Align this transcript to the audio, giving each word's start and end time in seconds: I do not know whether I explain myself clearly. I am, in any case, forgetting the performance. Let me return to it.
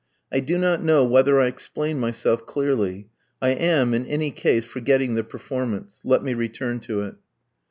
I 0.31 0.39
do 0.39 0.57
not 0.57 0.81
know 0.81 1.03
whether 1.03 1.39
I 1.39 1.45
explain 1.45 1.99
myself 1.99 2.47
clearly. 2.47 3.09
I 3.39 3.49
am, 3.49 3.93
in 3.93 4.07
any 4.07 4.31
case, 4.31 4.65
forgetting 4.65 5.13
the 5.13 5.23
performance. 5.23 5.99
Let 6.03 6.23
me 6.23 6.33
return 6.33 6.79
to 6.79 7.01
it. 7.03 7.15